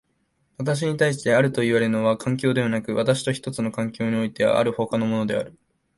[0.57, 5.55] 私に対してあるといわれるのは環境でなく、私と一つの環境においてある他のものである。